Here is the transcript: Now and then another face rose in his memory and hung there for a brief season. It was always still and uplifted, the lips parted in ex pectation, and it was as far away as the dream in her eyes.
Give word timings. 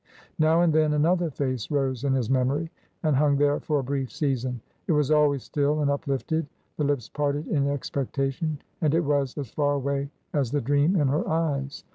Now 0.39 0.61
and 0.63 0.73
then 0.73 0.93
another 0.93 1.29
face 1.29 1.69
rose 1.69 2.03
in 2.05 2.13
his 2.13 2.27
memory 2.27 2.71
and 3.03 3.15
hung 3.15 3.37
there 3.37 3.59
for 3.59 3.77
a 3.77 3.83
brief 3.83 4.11
season. 4.11 4.59
It 4.87 4.93
was 4.93 5.11
always 5.11 5.43
still 5.43 5.81
and 5.81 5.91
uplifted, 5.91 6.47
the 6.77 6.83
lips 6.83 7.07
parted 7.07 7.47
in 7.49 7.67
ex 7.67 7.91
pectation, 7.91 8.57
and 8.81 8.95
it 8.95 9.01
was 9.05 9.37
as 9.37 9.51
far 9.51 9.73
away 9.75 10.09
as 10.33 10.49
the 10.51 10.59
dream 10.59 10.95
in 10.95 11.07
her 11.07 11.29
eyes. 11.29 11.83